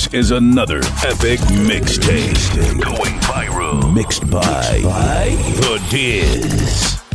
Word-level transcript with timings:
This 0.00 0.14
is 0.14 0.30
another 0.30 0.78
epic 1.04 1.40
mixtape 1.68 2.82
going 2.82 3.18
viral. 3.20 3.92
Mixed 3.92 4.30
by, 4.30 4.80
Mixed 4.80 4.84
by 4.84 5.28
The 5.60 5.86
Diz. 5.90 7.09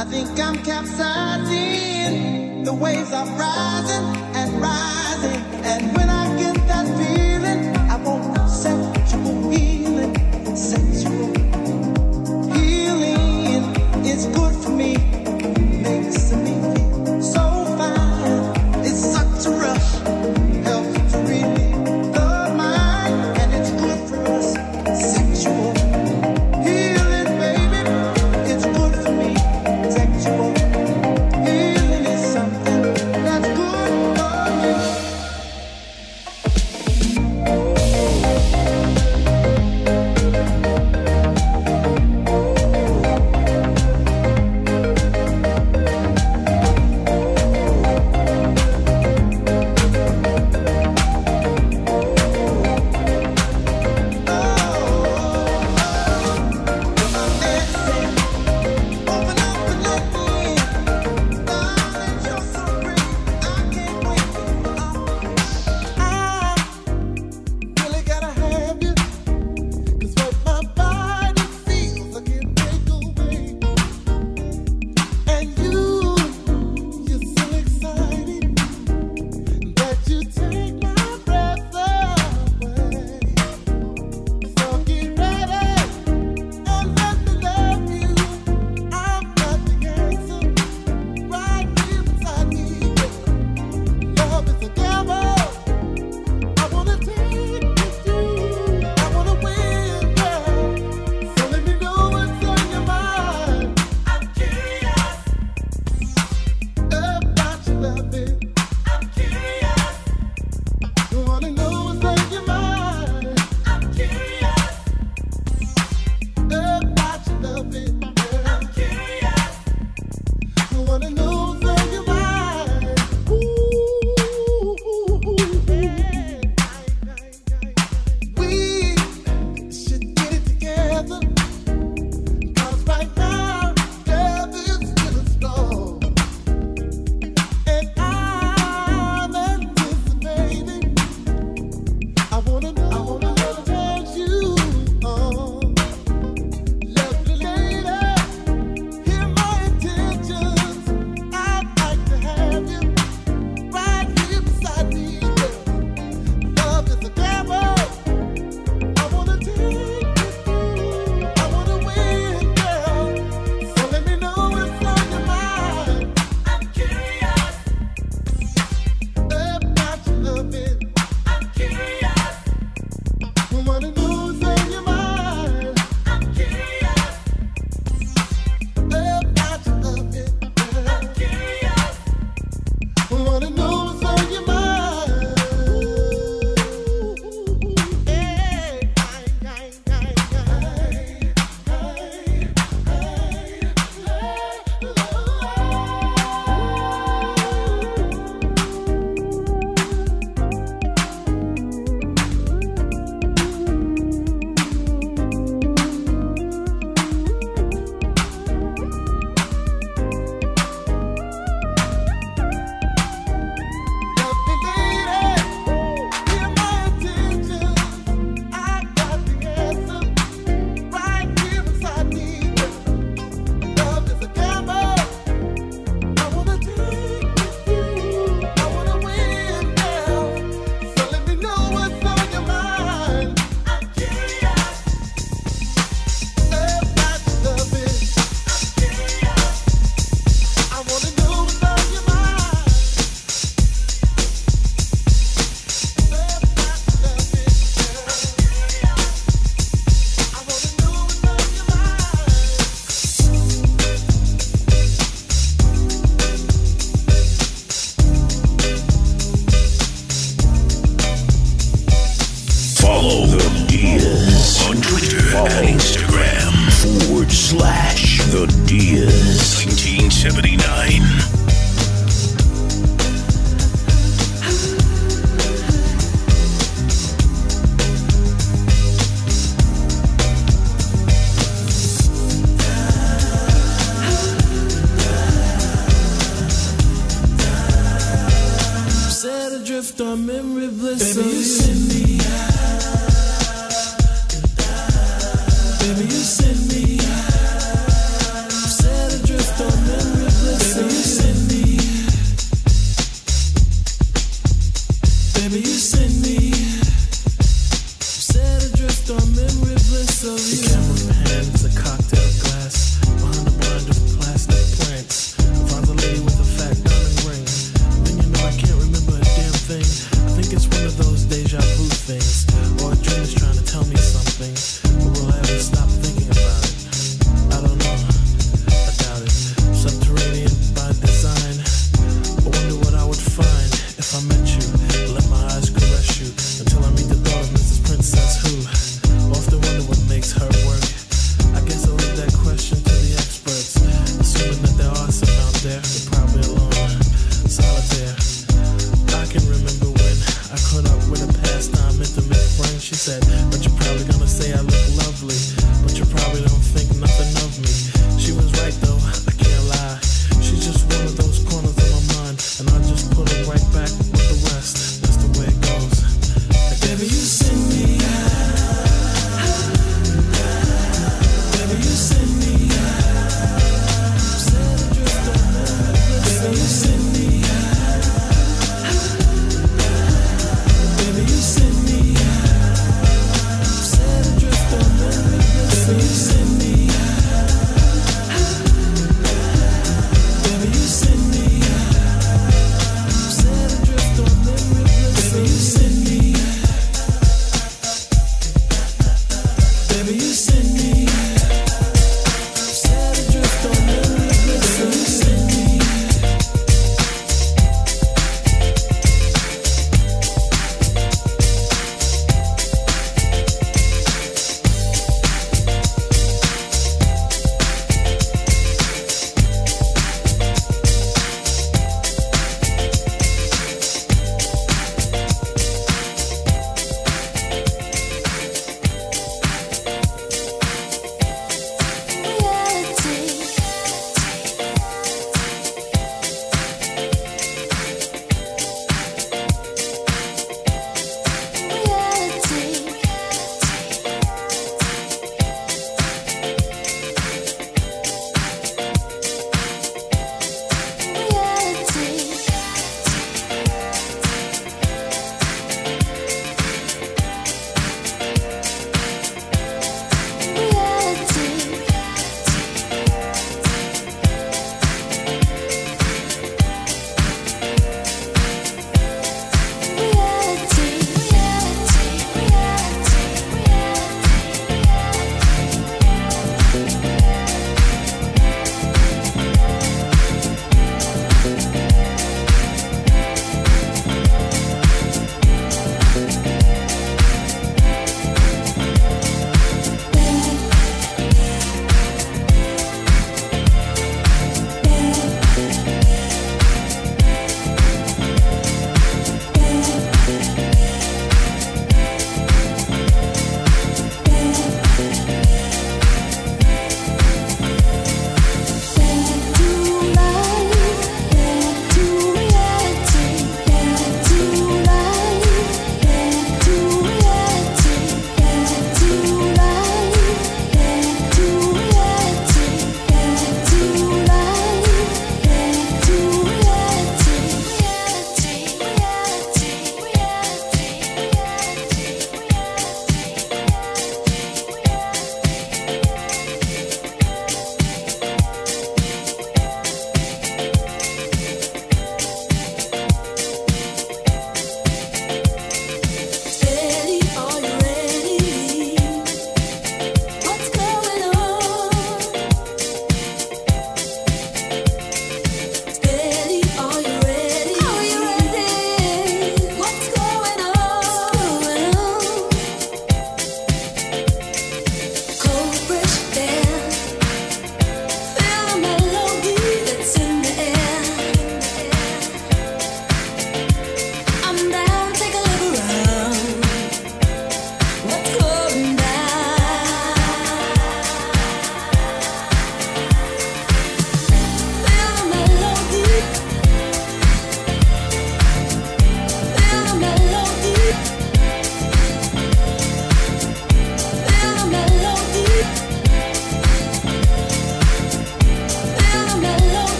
I 0.00 0.04
think 0.04 0.40
I'm 0.40 0.56
capsizing. 0.64 2.64
The 2.64 2.72
waves 2.72 3.12
are 3.12 3.26
rising 3.36 4.16
and 4.34 4.58
rising. 4.58 5.42
And 5.62 5.94
when 5.94 6.08
I 6.08 6.24
get 6.38 6.54
that 6.68 6.86
feeling, 6.96 7.76
I 7.76 7.96
want 7.96 8.48
sexual 8.48 9.50
healing. 9.50 10.16
Sexual 10.56 11.34
healing 12.54 13.76
is 14.06 14.24
good. 14.34 14.49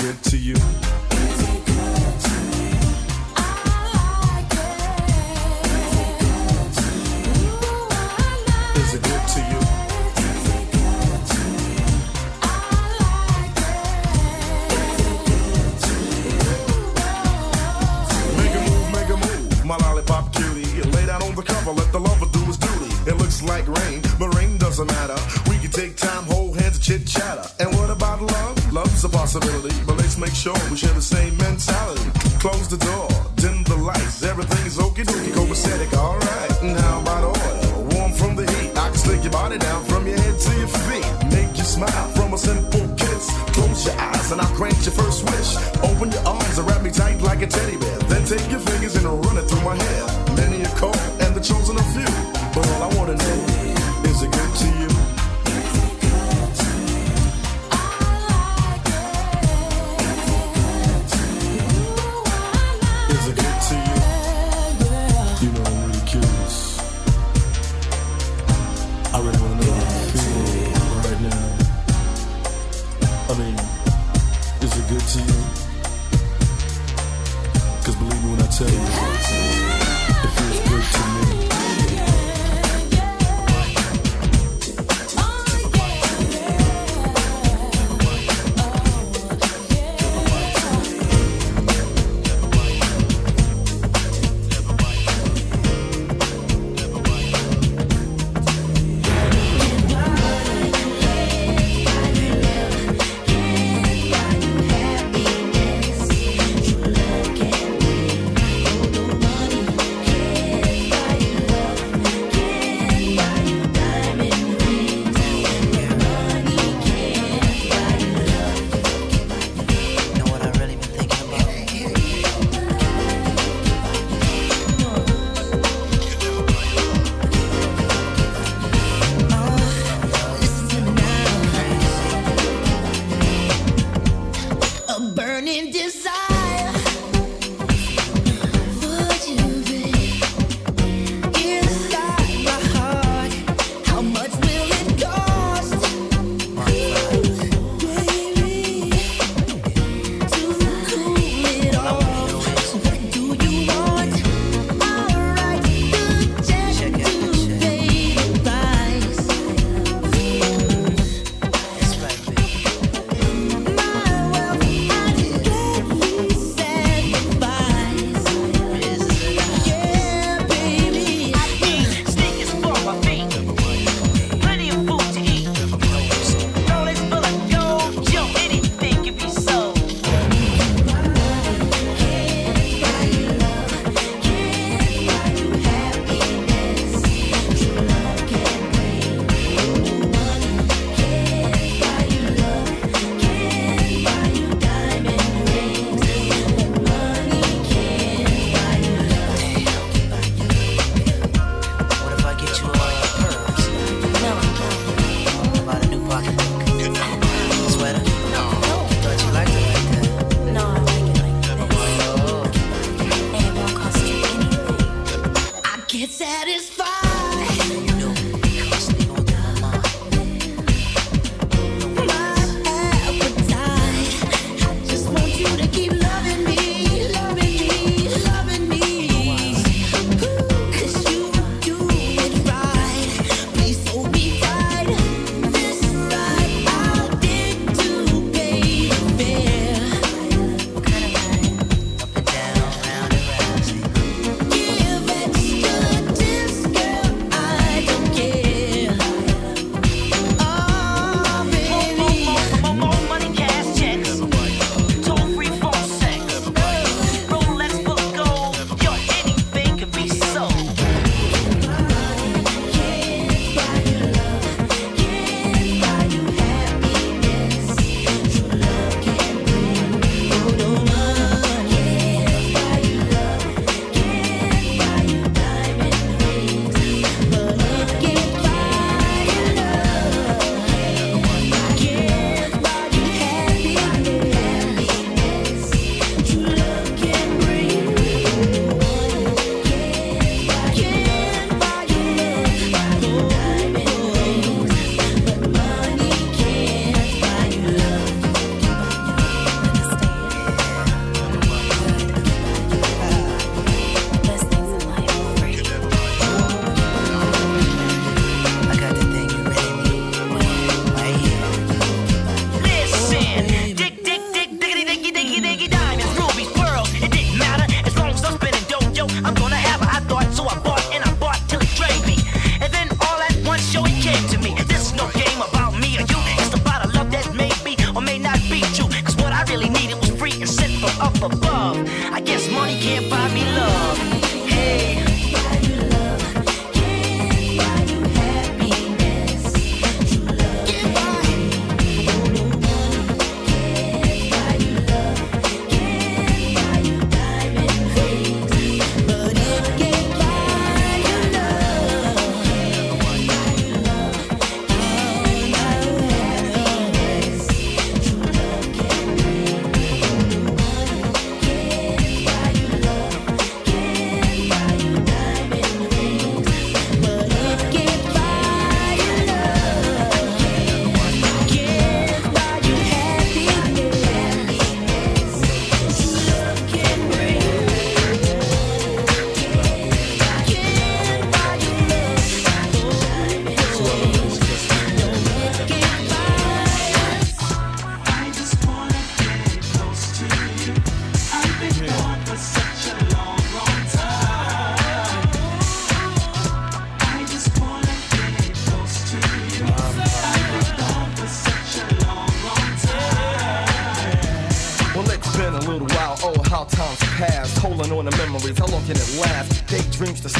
To 0.00 0.36
you? 0.38 0.89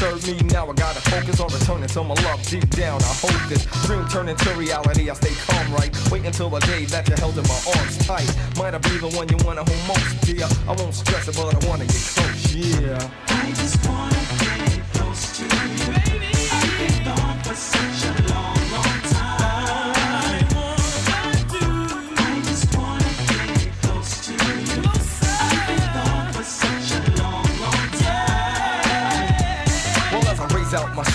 Disturb 0.00 0.24
me, 0.26 0.48
now 0.48 0.66
I 0.66 0.72
gotta 0.72 1.00
focus 1.10 1.40
on 1.40 1.48
returning 1.52 1.88
to 1.88 2.02
my 2.02 2.14
love 2.22 2.42
deep 2.48 2.68
down. 2.70 3.00
I 3.02 3.14
hope 3.20 3.48
this 3.48 3.66
dream 3.86 4.06
turn 4.08 4.28
into 4.28 4.50
reality. 4.54 5.10
I 5.10 5.14
stay 5.14 5.34
calm, 5.46 5.74
right? 5.74 5.90
Wait 6.10 6.24
until 6.24 6.48
the 6.48 6.60
day 6.60 6.86
that 6.86 7.08
you're 7.08 7.18
held 7.18 7.36
in 7.36 7.44
my 7.44 7.60
arms 7.76 7.98
tight. 8.06 8.30
Might 8.56 8.74
I 8.74 8.78
be 8.78 8.96
the 8.96 9.08
one 9.16 9.28
you 9.28 9.36
wanna 9.44 9.64
hold 9.64 9.88
most, 9.88 10.20
dear? 10.22 10.48
I 10.66 10.72
won't 10.72 10.94
stress 10.94 11.28
it, 11.28 11.36
but 11.36 11.52
I 11.52 11.68
wanna 11.68 11.84
get 11.84 12.02
close, 12.16 12.54
yeah. 12.54 13.10
I 13.28 13.50
just 13.50 13.86
wanna 13.86 13.99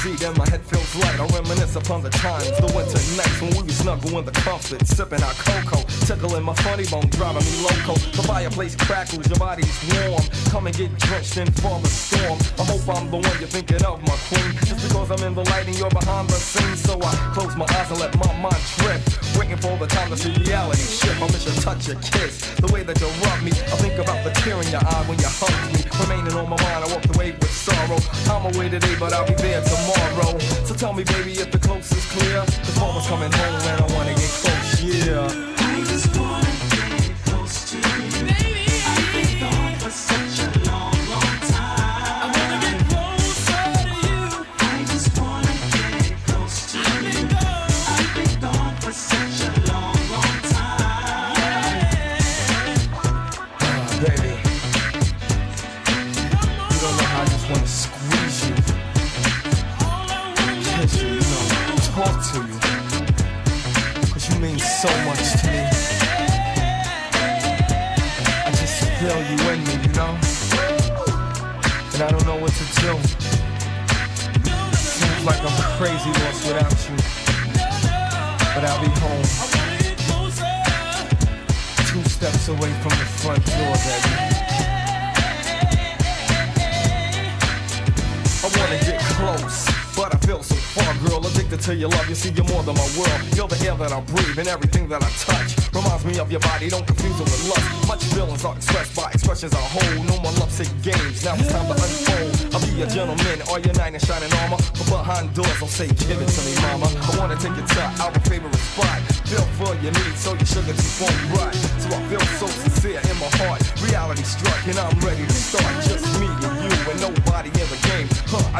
my 0.06 0.28
and 0.28 0.38
my 0.38 0.50
head 0.50 0.62
feels 0.62 0.96
light, 0.98 1.20
I 1.20 1.26
reminisce 1.34 1.76
upon 1.76 2.04
the 2.04 2.12
times, 2.12 2.52
the 2.62 2.70
winter 2.76 3.02
nights 3.18 3.42
when 3.42 3.50
we 3.52 3.62
would 3.64 3.72
snuggle 3.72 4.20
in 4.20 4.26
the 4.26 4.32
comfort, 4.32 4.86
sipping 4.86 5.22
our 5.24 5.34
cocoa, 5.34 5.82
tickling 6.06 6.44
my 6.44 6.54
funny 6.62 6.86
bone, 6.86 7.10
driving 7.10 7.42
me 7.42 7.66
loco. 7.66 7.98
The 8.14 8.22
fireplace 8.22 8.76
crackles, 8.76 9.28
your 9.28 9.40
body's 9.40 9.74
warm. 9.94 10.22
Come 10.52 10.68
and 10.68 10.78
get 10.78 10.96
drenched 11.00 11.38
in 11.38 11.46
the 11.46 11.90
storm. 11.90 12.38
I 12.60 12.64
hope 12.70 12.86
I'm 12.88 13.10
the 13.10 13.18
one 13.18 13.38
you're 13.40 13.50
thinking 13.50 13.84
of, 13.84 14.00
my 14.06 14.18
queen. 14.30 14.54
Just 14.66 14.88
because 14.88 15.10
I'm 15.10 15.26
in 15.26 15.34
the 15.34 15.44
light 15.50 15.66
and 15.66 15.78
you're 15.78 15.90
behind 15.90 16.30
the 16.30 16.38
scenes, 16.38 16.82
so 16.82 17.02
I 17.02 17.14
close 17.34 17.56
my 17.56 17.66
eyes 17.66 17.90
and 17.90 18.00
let 18.00 18.14
my 18.18 18.32
mind 18.38 18.62
drift. 18.78 19.25
Waiting 19.38 19.58
for 19.58 19.76
the 19.78 19.88
time 19.88 20.10
to 20.10 20.18
see 20.18 20.32
reality 20.48 20.82
shift. 20.82 21.22
I 21.22 21.28
miss 21.28 21.46
your 21.46 21.56
touch, 21.62 21.88
your 21.88 22.00
kiss, 22.00 22.56
the 22.56 22.72
way 22.72 22.84
that 22.84 23.00
you 23.02 23.08
rub 23.24 23.44
me. 23.44 23.52
I 23.52 23.76
think 23.84 24.00
about 24.00 24.24
the 24.24 24.32
tear 24.32 24.56
in 24.62 24.68
your 24.72 24.80
eye 24.80 25.04
when 25.08 25.20
you 25.20 25.28
hug 25.28 25.52
me. 25.74 25.84
Remaining 26.00 26.34
on 26.40 26.50
my 26.50 26.56
mind, 26.56 26.86
I 26.86 26.88
walked 26.94 27.14
away 27.16 27.32
with 27.32 27.52
sorrow. 27.52 28.00
I'm 28.32 28.56
away 28.56 28.70
today, 28.70 28.96
but 29.00 29.12
I'll 29.14 29.28
be 29.28 29.34
there 29.36 29.62
tomorrow. 29.62 30.40
So 30.64 30.74
tell 30.74 30.94
me, 30.94 31.04
baby, 31.04 31.34
if 31.34 31.52
the 31.52 31.60
coast 31.60 31.92
is 31.92 32.06
clear. 32.16 32.40
Cause 32.46 32.80
mama's 32.80 33.08
coming 33.08 33.32
home 33.32 33.60
and 33.68 33.82
I 33.84 33.88
wanna 33.96 34.16
get 34.16 34.32
close, 34.40 34.75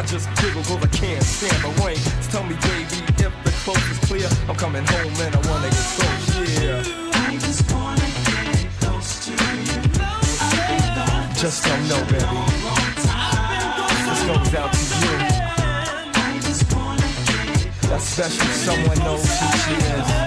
just 0.06 0.28
giggle 0.36 0.62
cause 0.62 0.82
I 0.82 0.86
can't 0.88 1.22
stand 1.22 1.62
the 1.64 1.82
rain. 1.82 1.96
So 1.96 2.38
tell 2.38 2.44
me, 2.44 2.54
baby, 2.62 3.02
if 3.18 3.32
the 3.44 3.52
coast 3.64 3.90
is 3.90 3.98
clear, 4.06 4.28
I'm 4.48 4.54
coming 4.56 4.84
home 4.86 5.12
and 5.20 5.34
I 5.34 5.40
wanna 5.50 5.70
get 5.70 5.86
close, 5.96 6.62
yeah. 6.62 6.82
I 7.12 7.36
just 7.36 7.72
wanna 7.72 8.08
get 8.30 8.70
close 8.80 9.26
to 9.26 9.32
you. 9.32 9.82
I've 10.40 10.68
been 10.68 10.94
gone 10.94 11.34
for 11.34 11.40
Just 11.40 11.64
don't 11.64 11.88
know, 11.88 12.02
baby. 12.06 12.38
This 14.06 14.22
goes 14.26 14.54
out 14.54 14.72
to 14.72 14.84
you. 15.02 15.16
I 16.14 16.38
just 16.40 16.72
wanna 16.72 17.08
get 17.26 17.90
That 17.90 18.00
special 18.00 18.46
someone 18.64 18.98
knows 18.98 19.26
who 19.26 19.58
she 19.58 19.74
is. 19.74 20.25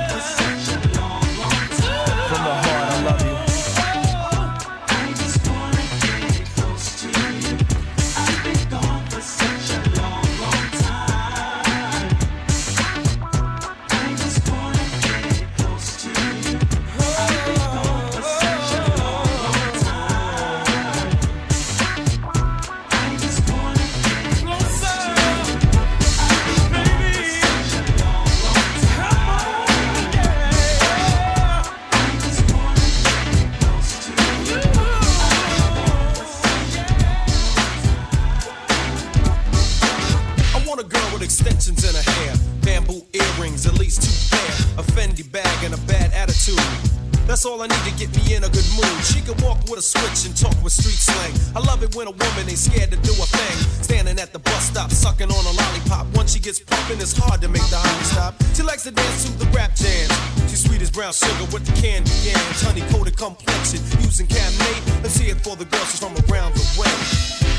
Rap 59.60 59.76
jams. 59.76 60.14
She's 60.50 60.64
sweet 60.64 60.82
as 60.82 60.90
brown 60.90 61.12
sugar 61.12 61.46
with 61.52 61.66
the 61.66 61.74
candy 61.82 62.12
yams. 62.24 62.62
Honey 62.64 62.82
coated 62.92 63.18
complexion, 63.18 63.80
using 64.00 64.26
Cabernet. 64.28 65.04
Let's 65.04 65.18
hear 65.18 65.36
it 65.36 65.42
for 65.42 65.56
the 65.58 65.66
girls 65.66 65.92
she's 65.92 66.00
from 66.00 66.16
around 66.32 66.56
the 66.56 66.66
way. 66.80 67.59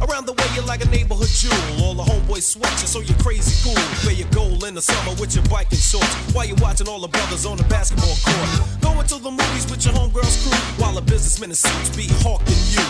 Around 0.00 0.26
the 0.26 0.32
way, 0.32 0.46
you're 0.54 0.64
like 0.64 0.84
a 0.84 0.88
neighborhood 0.90 1.28
jewel. 1.28 1.58
All 1.82 1.94
the 1.94 2.04
homeboys 2.04 2.42
sweat 2.42 2.70
you, 2.80 2.86
so 2.86 3.00
you're 3.00 3.18
crazy 3.18 3.50
cool. 3.66 3.74
Wear 4.06 4.14
your 4.14 4.30
gold 4.30 4.62
in 4.64 4.74
the 4.74 4.82
summer 4.82 5.10
with 5.18 5.34
your 5.34 5.44
biking 5.46 5.78
shorts. 5.78 6.14
While 6.32 6.46
you're 6.46 6.62
watching 6.62 6.86
all 6.86 7.00
the 7.00 7.08
brothers 7.08 7.44
on 7.46 7.56
the 7.56 7.64
basketball 7.64 8.14
court. 8.22 8.80
Going 8.80 9.06
to 9.06 9.18
the 9.18 9.30
movies 9.30 9.66
with 9.70 9.84
your 9.84 9.94
homegirls 9.94 10.38
crew. 10.46 10.58
While 10.78 10.96
a 10.98 11.02
businessman 11.02 11.50
in 11.50 11.56
suits 11.56 11.90
be 11.96 12.06
hawking 12.22 12.62
you. 12.70 12.82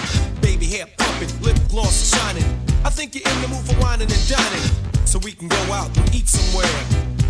Baby 0.42 0.66
hair 0.66 0.86
pumping, 0.98 1.32
lip 1.40 1.56
gloss 1.68 2.12
shining. 2.12 2.44
I 2.84 2.90
think 2.90 3.14
you're 3.14 3.24
in 3.24 3.40
the 3.40 3.48
mood 3.48 3.64
for 3.64 3.80
wining 3.80 4.12
and 4.12 4.24
dining. 4.28 4.66
So 5.06 5.18
we 5.24 5.32
can 5.32 5.48
go 5.48 5.62
out 5.72 5.88
and 5.96 6.14
eat 6.14 6.28
somewhere. 6.28 6.68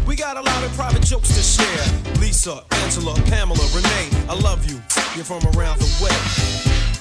We 0.06 0.16
got 0.16 0.36
a 0.36 0.42
lot 0.42 0.64
of 0.64 0.72
private 0.74 1.02
jokes 1.02 1.28
to 1.38 1.42
share. 1.42 2.18
Lisa, 2.18 2.64
Angela, 2.82 3.14
Pamela, 3.30 3.62
Renee, 3.70 4.10
I 4.26 4.34
love 4.34 4.66
you. 4.68 4.82
You're 5.14 5.24
from 5.24 5.46
around 5.54 5.78
the 5.78 5.90
way. 6.02 6.97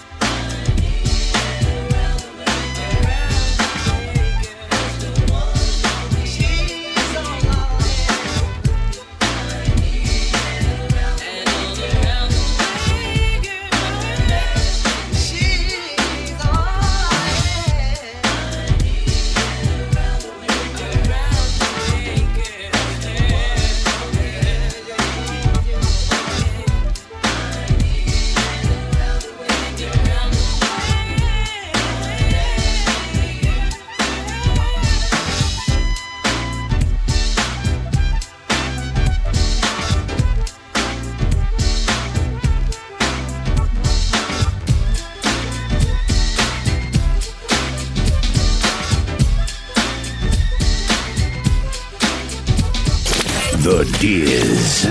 The 53.68 53.84
Diz. 54.00 54.86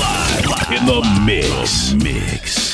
Live 0.00 0.70
in 0.72 0.86
the 0.86 1.22
mix. 1.26 1.92
Mix. 1.92 2.73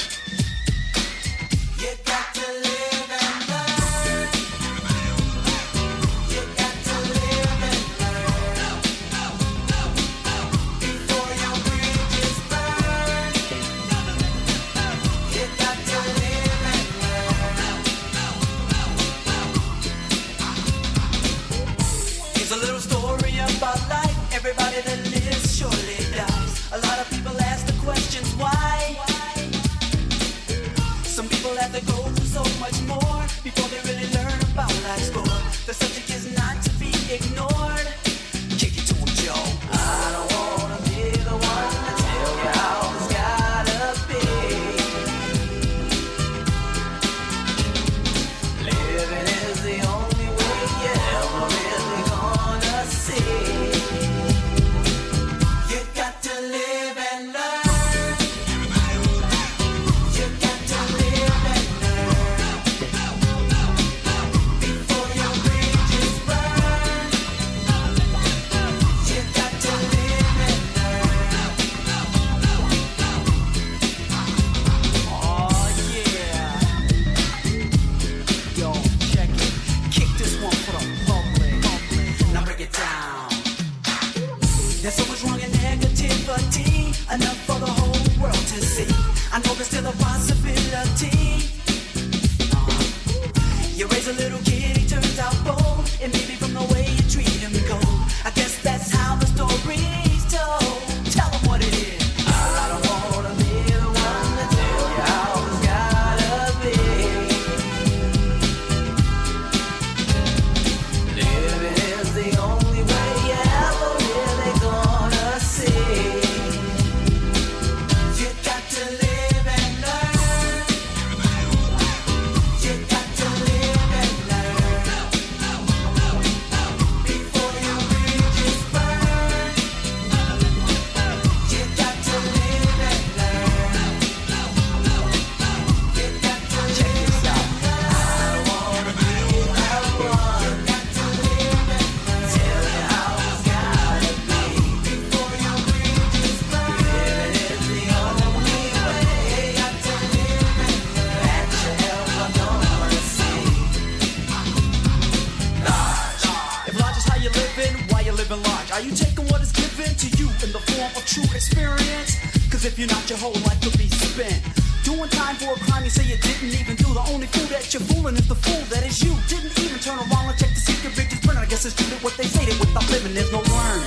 Are 158.81 158.83
you 158.83 158.97
taking 158.97 159.29
what 159.29 159.43
is 159.43 159.53
given 159.53 159.93
to 159.93 160.09
you 160.17 160.25
in 160.41 160.57
the 160.57 160.63
form 160.73 160.89
of 160.97 161.05
true 161.05 161.29
experience? 161.37 162.17
Cause 162.49 162.65
if 162.65 162.79
you're 162.79 162.89
not, 162.89 163.05
your 163.11 163.19
whole 163.19 163.37
life 163.45 163.61
could 163.61 163.77
be 163.77 163.93
spent. 163.93 164.41
Doing 164.89 165.11
time 165.13 165.37
for 165.37 165.53
a 165.53 165.61
crime 165.69 165.85
you 165.85 165.91
say 165.91 166.09
you 166.09 166.17
didn't 166.17 166.57
even 166.57 166.81
do. 166.81 166.89
The 166.89 167.05
only 167.13 167.27
fool 167.29 167.45
that 167.53 167.69
you're 167.77 167.85
fooling 167.93 168.17
is 168.17 168.27
the 168.27 168.41
fool 168.41 168.65
that 168.73 168.81
is 168.89 169.05
you. 169.05 169.13
Didn't 169.29 169.53
even 169.61 169.77
turn 169.85 170.01
around 170.01 170.33
and 170.33 170.39
check 170.41 170.57
to 170.57 170.61
see 170.65 170.73
your 170.81 170.97
bridges 170.97 171.21
burning. 171.21 171.45
I 171.45 171.47
guess 171.53 171.69
it's 171.69 171.77
true 171.77 171.93
that 171.93 172.01
what 172.01 172.17
they 172.17 172.25
say 172.25 172.49
that 172.49 172.57
without 172.57 172.89
living 172.89 173.13
there's 173.13 173.29
no 173.29 173.45
learning. 173.53 173.85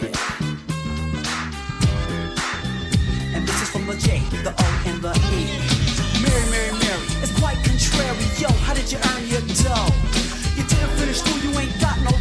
Yeah. 0.00 0.16
And 3.36 3.44
this 3.44 3.58
is 3.60 3.68
from 3.68 3.84
the 3.84 4.00
J, 4.00 4.24
the 4.48 4.56
O, 4.56 4.64
and 4.88 4.96
the 5.04 5.12
E. 5.28 5.44
Mary, 6.24 6.40
Mary, 6.48 6.72
Mary, 6.80 7.04
it's 7.20 7.36
quite 7.36 7.60
contrary. 7.68 8.16
Yo, 8.40 8.48
how 8.64 8.72
did 8.72 8.88
you 8.88 8.96
earn 9.12 9.28
your 9.28 9.41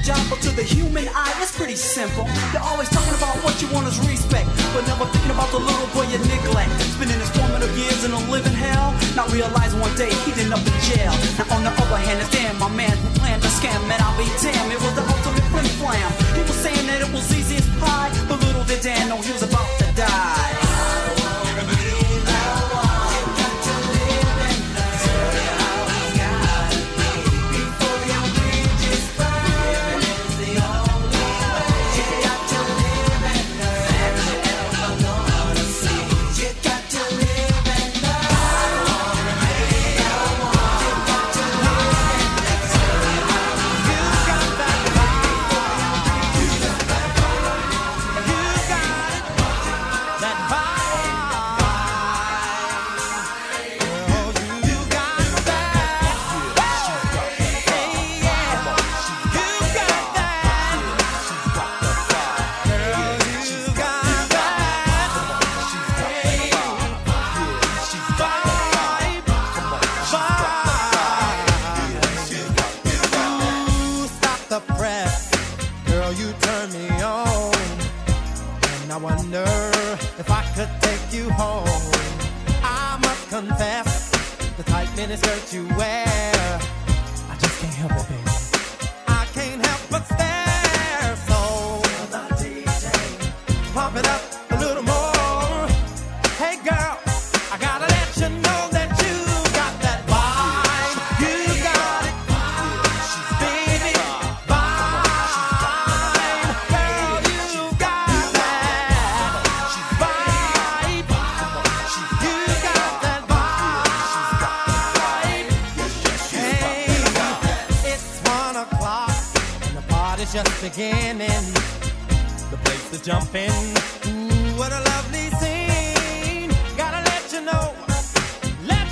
to 0.01 0.49
the 0.55 0.63
human 0.63 1.07
eye, 1.13 1.33
it's 1.41 1.55
pretty 1.55 1.75
simple. 1.75 2.25
They're 2.51 2.63
always 2.65 2.89
talking 2.89 3.13
about 3.13 3.37
what 3.45 3.61
you 3.61 3.69
want 3.69 3.85
is 3.87 3.99
respect, 4.01 4.49
but 4.73 4.81
never 4.87 5.05
thinking 5.05 5.29
about 5.29 5.51
the 5.51 5.59
little 5.59 5.87
boy 5.93 6.09
you 6.09 6.17
neglect. 6.25 6.73
Spending 6.97 7.19
his 7.19 7.29
formative 7.29 7.69
years 7.77 8.03
in 8.03 8.11
a 8.11 8.19
living 8.31 8.53
hell, 8.53 8.97
not 9.15 9.31
realizing 9.31 9.79
one 9.79 9.93
day 9.95 10.09
he'd 10.25 10.37
end 10.41 10.53
up 10.53 10.65
in 10.65 10.73
jail. 10.81 11.13
Now 11.37 11.53
on 11.53 11.61
the 11.63 11.69
other 11.69 12.01
hand, 12.01 12.17
it's 12.19 12.31
damn 12.31 12.57
my 12.57 12.69
man 12.73 12.97
who 12.97 13.09
planned 13.19 13.43
the 13.43 13.49
scam, 13.49 13.77
and 13.77 14.01
I'll 14.01 14.17
be 14.17 14.25
damned, 14.41 14.73
it 14.73 14.81
was 14.81 14.93
the 14.97 15.05
ultimate 15.05 15.45
flim 15.53 15.69
flam. 15.77 16.09
He 16.33 16.41
was 16.41 16.57
saying 16.57 16.87
that 16.87 17.01
it 17.01 17.11
was 17.13 17.25
easy 17.37 17.57
as 17.57 17.67
pie, 17.77 18.09
but 18.27 18.41
little 18.41 18.63
did 18.63 18.81
Dan 18.81 19.09
know 19.09 19.21
he 19.21 19.31
was 19.31 19.43
about 19.43 19.69
to 19.79 19.85
die. 19.93 20.60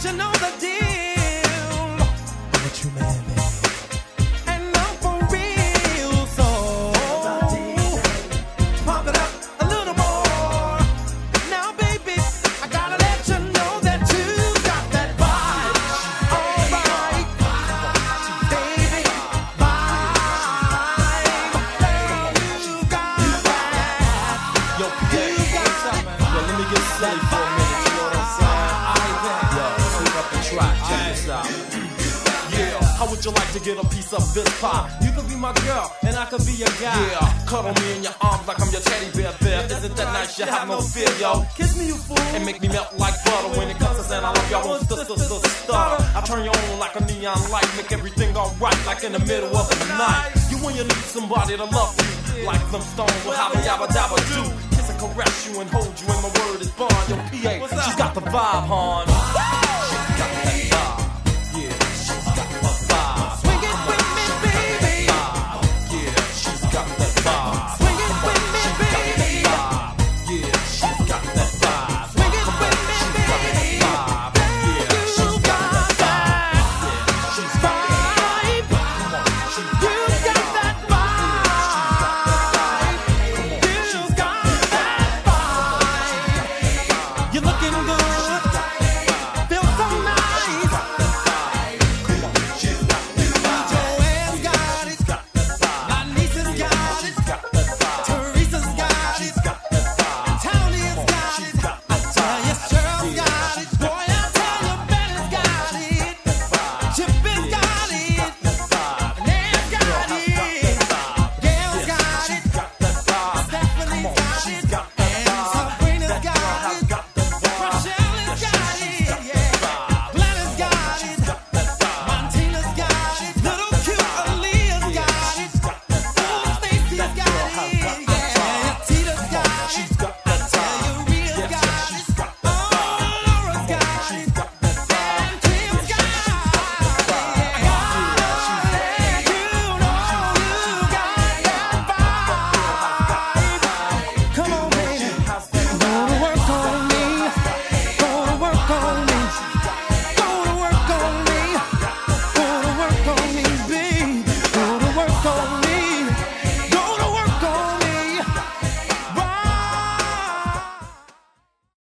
You 0.09 0.17
know 0.17 0.31
the 0.31 0.51
deal. 0.59 0.88